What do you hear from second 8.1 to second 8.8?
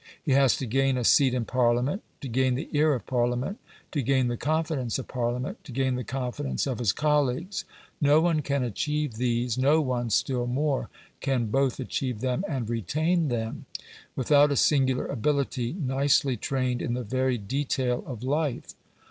one can